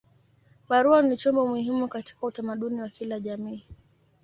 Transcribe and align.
Barua 0.69 1.01
ni 1.01 1.17
chombo 1.17 1.47
muhimu 1.47 1.87
katika 1.87 2.27
utamaduni 2.27 2.81
wa 2.81 2.89
kila 2.89 3.19
jamii. 3.19 3.65